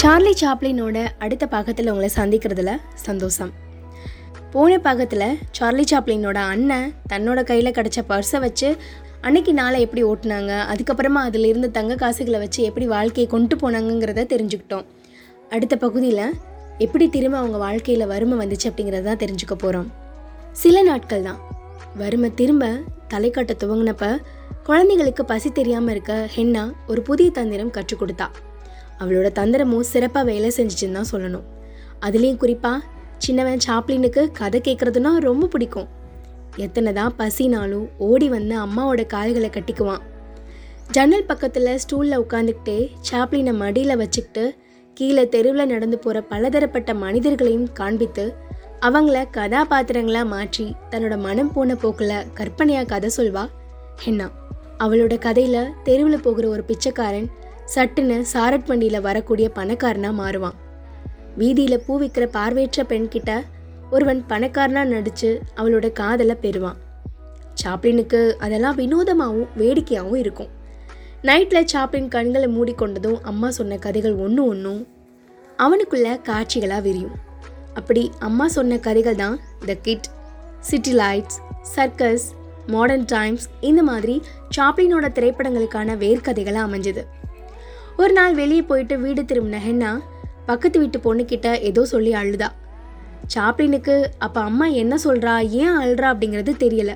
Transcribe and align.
Charlie 0.00 0.30
சாப்ளினோட 0.40 0.98
அடுத்த 1.24 1.44
பாகத்தில் 1.54 1.88
உங்களை 1.92 2.08
சந்திக்கிறதுல 2.16 2.70
சந்தோஷம். 3.06 3.50
போன 4.52 4.78
பாகத்தில் 4.86 5.24
சார்லி 5.56 5.84
சாப்ளினோட 5.90 6.38
அண்ணன் 6.52 6.86
தன்னோட 7.12 7.40
கையில் 7.50 7.74
கிடச்ச 7.78 7.98
பர்ஸை 8.10 8.38
வச்சு 8.44 8.68
அன்னைக்கு 9.26 9.52
நாளை 9.60 9.78
எப்படி 9.86 10.02
ஓட்டினாங்க 10.10 10.52
அதுக்கப்புறமா 10.72 11.22
அதில் 11.28 11.48
இருந்த 11.50 11.70
தங்க 11.78 11.98
காசுகளை 12.02 12.40
வச்சு 12.44 12.60
எப்படி 12.68 12.86
வாழ்க்கையை 12.94 13.28
கொண்டு 13.34 13.56
போனாங்கங்கிறத 13.62 14.26
தெரிஞ்சுக்கிட்டோம். 14.34 14.86
அடுத்த 15.54 15.76
பகுதியில் 15.84 16.26
எப்படி 16.86 17.08
திரும்ப 17.16 17.38
அவங்க 17.42 17.58
வாழ்க்கையில் 17.66 18.10
வறுமை 18.14 18.38
வந்துச்சு 18.42 18.68
அப்படிங்கிறத 18.70 19.06
தான் 19.10 19.22
தெரிஞ்சுக்க 19.24 19.56
போகிறோம் 19.64 19.88
சில 20.62 20.82
நாட்கள் 20.90 21.26
தான். 21.30 21.40
வறுமை 22.02 22.30
திரும்ப 22.42 22.74
தலை 23.14 23.30
காட்ட 23.30 23.54
துவங்கினப்ப 23.64 24.06
குழந்தைகளுக்கு 24.68 25.24
பசி 25.32 25.50
தெரியாமல் 25.58 25.94
இருக்க 25.94 26.14
ஹென்னா 26.36 26.64
ஒரு 26.92 27.02
புதிய 27.10 27.30
தந்திரம் 27.40 27.74
கற்றுக் 27.78 28.02
கொடுத்தா. 28.02 28.28
அவளோட 29.00 29.28
தந்திரமும் 29.38 29.88
சிறப்பாக 29.92 30.24
வேலை 30.30 30.50
செஞ்சிச்சுன்னு 30.56 30.98
தான் 30.98 31.10
சொல்லணும். 31.12 31.46
அதுலேயும் 32.06 32.40
குறிப்பாக 32.42 32.78
சின்னவன் 33.24 33.64
சாப்ளினுக்கு 33.66 34.22
கதை 34.40 34.58
கேட்குறதுனா 34.68 35.12
ரொம்ப 35.28 35.48
பிடிக்கும். 35.54 35.88
எத்தனை 36.66 36.90
தான் 37.00 37.14
பசினாலும் 37.18 37.86
ஓடி 38.08 38.28
வந்து 38.36 38.54
அம்மாவோட 38.64 39.02
கால்களை 39.14 39.50
கட்டிக்குவான். 39.56 40.02
ஜன்னல் 40.94 41.28
பக்கத்தில் 41.30 41.78
ஸ்டூலில் 41.82 42.22
உட்காந்துக்கிட்டே 42.22 42.78
சாப்ளினை 43.08 43.52
மடியில் 43.62 44.00
வச்சுக்கிட்டு 44.02 44.44
கீழே 44.96 45.24
தெருவில் 45.34 45.70
நடந்து 45.72 45.98
போகிற 46.04 46.20
பலதரப்பட்ட 46.30 46.90
மனிதர்களையும் 47.04 47.68
காண்பித்து 47.80 48.24
அவங்கள 48.88 49.18
கதாபாத்திரங்களாக 49.36 50.26
மாற்றி 50.34 50.66
தன்னோட 50.90 51.14
மனம் 51.26 51.52
போன 51.54 51.74
போக்கில் 51.82 52.16
கற்பனையாக 52.38 52.88
கதை 52.92 53.10
சொல்வா 53.16 53.44
ஹென்னா. 54.04 54.26
அவளோட 54.84 55.14
கதையில் 55.26 55.72
தெருவில் 55.86 56.24
போகிற 56.26 56.44
ஒரு 56.54 56.62
பிச்சைக்காரன் 56.70 57.28
சட்டுன்னு 57.74 58.18
சாரட் 58.32 58.68
வண்டியில் 58.68 59.04
வரக்கூடிய 59.06 59.46
பணக்காரனாக 59.58 60.18
மாறுவான். 60.20 60.56
வீதியில் 61.40 61.82
பூ 61.86 61.92
விற்கிற 62.00 62.24
பார்வையற்ற 62.36 62.82
பெண்கிட்ட 62.92 63.32
ஒருவன் 63.94 64.20
பணக்காரனாக 64.30 64.92
நடித்து 64.94 65.30
அவளோட 65.60 65.86
காதலை 66.00 66.36
பெறுவான். 66.44 66.78
சாப்ளினுக்கு 67.62 68.20
அதெல்லாம் 68.44 68.78
வினோதமாகவும் 68.80 69.52
வேடிக்கையாகவும் 69.60 70.20
இருக்கும். 70.22 70.50
நைட்டில் 71.28 71.70
சாப்ளின் 71.72 72.10
கண்களை 72.14 72.48
மூடிக்கொண்டதும் 72.56 73.18
அம்மா 73.30 73.48
சொன்ன 73.58 73.78
கதைகள் 73.86 74.16
ஒன்று 74.24 74.42
ஒன்றும் 74.52 74.82
அவனுக்குள்ள 75.64 76.08
காட்சிகளாக 76.28 76.84
விரியும். 76.86 77.16
அப்படி 77.78 78.02
அம்மா 78.28 78.46
சொன்ன 78.56 78.78
கதைகள் 78.86 79.20
தான் 79.22 79.36
the 79.68 79.74
kid 79.86 80.08
city 80.68 80.92
lights 81.02 81.38
circus 81.74 82.26
modern 82.74 83.08
times 83.14 83.46
இந்த 83.68 83.82
மாதிரி 83.90 84.16
சாப்ளினோட 84.56 85.06
திரைப்படங்களுக்கான 85.18 85.96
வேர்க்கதைகளாக 86.04 86.68
அமைஞ்சது. 86.68 87.02
ஒரு 88.00 88.12
நாள் 88.12 88.34
வெளியே 88.34 88.62
போயிட்டு 88.62 88.98
வீடு 88.98 89.22
திரும்பின 89.22 89.58
ஹென்னா 89.64 89.88
பக்கத்து 90.46 90.78
வீட்டு 90.78 90.98
பொண்ணுக்கிட்ட 90.98 91.48
ஏதோ 91.60 91.84
சொல்லி 91.84 92.12
அழுதா. 92.12 92.48
சாப்ளினுக்கு 93.34 93.94
அப்போ 94.18 94.40
அம்மா 94.40 94.66
என்ன 94.66 94.94
சொல்கிறா 95.04 95.34
ஏன் 95.48 95.74
அழுறா? 95.78 96.06
அப்படிங்கிறது 96.12 96.52
தெரியல. 96.64 96.92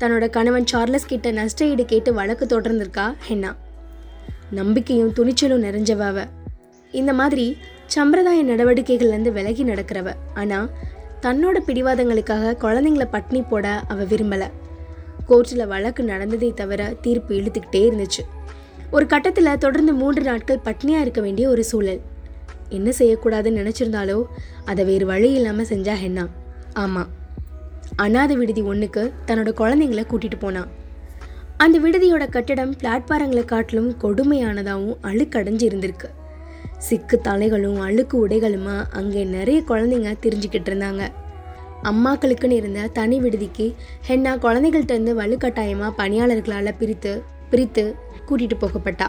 தன்னோட 0.00 0.30
கணவன் 0.30 0.66
சார்லஸ் 0.66 1.06
கிட்ட 1.06 1.30
நஷ்ட 1.30 1.66
ஈடு 1.66 1.84
கேட்டு 1.84 2.14
வழக்கு 2.14 2.46
தொடர்ந்திருக்கா 2.46 3.06
ஹென்னா. 3.28 3.50
நம்பிக்கையும் 4.50 5.12
துணிச்சலும் 5.12 5.64
நிறைஞ்சவாவ 5.66 6.24
இந்த 6.92 7.12
மாதிரி 7.12 7.56
சம்பிரதாய 7.86 8.44
நடவடிக்கைகள்லேருந்து 8.44 9.32
விலகி 9.32 9.64
நடக்கிறவ. 9.64 10.14
ஆனால் 10.34 10.70
தன்னோட 11.20 11.58
பிடிவாதங்களுக்காக 11.66 12.56
குழந்தைங்கள 12.64 13.06
பட்னி 13.12 13.42
போட 13.48 13.66
அவ 13.88 14.04
விரும்பலை. 14.04 14.50
கோர்ட்டில் 15.28 15.66
வழக்கு 15.66 16.04
நடந்ததை 16.04 16.52
தவிர 16.52 16.92
தீர்ப்பு 17.00 17.34
இழுத்துக்கிட்டே 17.34 17.82
இருந்துச்சு. 17.90 18.24
ஒரு 18.96 19.06
கட்டத்தில் 19.12 19.58
தொடர்ந்து 19.58 19.92
மூன்று 20.00 20.22
நாட்கள் 20.22 20.64
பட்னியாக 20.64 21.04
இருக்க 21.04 21.20
வேண்டிய 21.20 21.46
ஒரு 21.52 21.62
சூழல். 21.68 22.00
என்ன 22.76 22.88
செய்யக்கூடாதுன்னு 22.98 23.60
நினச்சிருந்தாலோ 23.60 24.16
அதை 24.70 24.82
வேறு 24.88 25.06
வழி 25.10 25.28
இல்லாமல் 25.38 25.68
செஞ்சா 25.70 25.94
ஹென்னா. 26.02 26.24
ஆமாம் 26.82 27.10
அனாதை 28.04 28.36
விடுதி 28.40 28.62
ஒன்றுக்கு 28.72 29.02
தன்னோட 29.26 29.50
குழந்தைங்கள 29.60 30.04
கூட்டிகிட்டு 30.10 30.38
போனான் 30.44 30.68
அந்த 31.64 31.76
விடுதியோட 31.84 32.24
கட்டடம் 32.36 32.76
பிளாட்பாரங்களை 32.80 33.44
காட்டிலும் 33.44 33.90
கொடுமையானதாகவும் 34.02 35.00
அழுக்கடைஞ்சு 35.10 35.64
இருந்திருக்கு. 35.70 36.08
சிக்கு 36.86 37.16
தலைகளும் 37.26 37.80
அழுக்கு 37.88 38.16
உடைகளுமா 38.26 38.76
அங்கே 39.00 39.24
நிறைய 39.36 39.58
குழந்தைங்க 39.68 40.12
தெரிஞ்சுக்கிட்டு 40.24 40.70
இருந்தாங்க. 40.70 41.02
அம்மாக்களுக்குன்னு 41.90 42.58
இருந்த 42.62 42.88
தனி 42.98 43.16
விடுதிக்கு 43.20 43.66
ஹென்னா 44.08 44.32
குழந்தைகள்ட்ட 44.46 44.96
இருந்து 44.96 45.20
வலுக்கட்டாயமாக 45.20 45.96
பணியாளர்களால் 46.00 46.78
பிரித்து 46.80 47.12
பிரித்து 47.52 47.84
கூட்டிகிட்டு 48.28 48.56
போகப்பட்டா. 48.62 49.08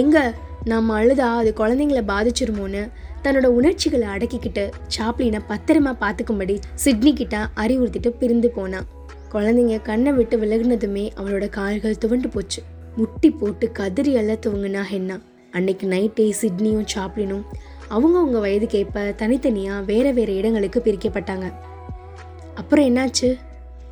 எங்கே 0.00 0.22
நம்ம 0.70 0.94
அழுதா 1.00 1.28
அது 1.40 1.50
குழந்தைங்கள 1.58 2.00
பாதிச்சிருமோன்னு 2.12 2.82
தன்னோட 3.24 3.46
உணர்ச்சிகளை 3.58 4.06
அடக்கிக்கிட்டு 4.14 4.64
சாப்ளினை 4.96 5.40
பத்திரமா 5.50 5.92
பார்த்துக்கும்படி 6.02 6.56
சிட்னி 6.84 7.12
கிட்ட 7.20 7.36
அறிவுறுத்திட்டு 7.62 8.10
பிரிந்து 8.20 8.48
போனான் 8.56 8.88
குழந்தைங்க 9.32 9.76
கண்ணை 9.88 10.12
விட்டு 10.18 10.36
விலகுனதுமே 10.42 11.04
அவளோட 11.18 11.46
கால்கள் 11.56 12.00
துவண்டு 12.02 12.28
போச்சு. 12.34 12.60
முட்டி 12.96 13.30
போட்டு 13.40 13.66
கதறி 13.78 14.12
அள்ள 14.20 14.32
துவங்கினா 14.44 14.82
ஹென்னா 14.92 15.16
அன்னைக்கு 15.58 15.86
நைட்டே 15.88 16.26
சிட்னியும் 16.40 16.88
சாப்ளினும் 16.94 17.44
அவங்கவுங்க 17.96 18.38
வயதுக்கேற்ப 18.44 19.04
தனித்தனியாக 19.20 19.86
வேற 19.90 20.06
வேற 20.12 20.30
இடங்களுக்கு 20.32 20.80
பிரிக்கப்பட்டாங்க. 20.86 21.46
அப்புறம் 22.54 22.86
என்னாச்சு? 22.88 23.28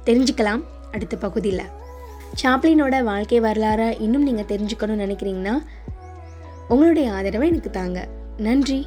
தெரிஞ்சுக்கலாம் 0.06 0.62
அடுத்த 0.93 1.15
பகுதியில். 1.16 1.66
சாப்ளினோட 2.43 3.03
வாழ்க்கை 3.03 3.41
வரலாறை 3.41 4.01
இன்னும் 4.01 4.23
நீங்கள் 4.23 4.45
தெரிஞ்சுக்கணும்னு 4.45 5.07
நினைக்கிறீங்கன்னா 5.07 5.63
உங்களுடைய 6.69 7.13
ஆதரவை 7.13 7.49
எனக்கு 7.49 7.71
தாங்க. 7.71 8.09
நன்றி. 8.37 8.87